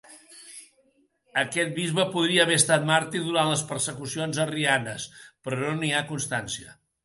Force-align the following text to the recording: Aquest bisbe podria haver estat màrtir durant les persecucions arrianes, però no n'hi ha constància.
Aquest 1.41 1.75
bisbe 1.75 2.05
podria 2.15 2.47
haver 2.47 2.57
estat 2.61 2.89
màrtir 2.93 3.23
durant 3.27 3.53
les 3.53 3.65
persecucions 3.75 4.43
arrianes, 4.49 5.09
però 5.47 5.63
no 5.69 5.79
n'hi 5.83 5.97
ha 6.01 6.05
constància. 6.13 6.79